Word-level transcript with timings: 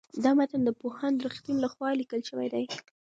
دا 0.23 0.31
متن 0.37 0.61
د 0.65 0.69
پوهاند 0.81 1.17
رښتین 1.27 1.57
لخوا 1.63 1.89
لیکل 1.99 2.21
شوی 2.29 2.47
دی. 2.53 2.65